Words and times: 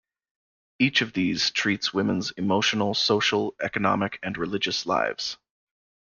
Each 0.79 1.01
of 1.03 1.13
these 1.13 1.51
treats 1.51 1.93
women's 1.93 2.31
emotional, 2.31 2.95
social, 2.95 3.53
economic, 3.61 4.17
and 4.23 4.35
religious 4.35 4.87
lives. 4.87 5.37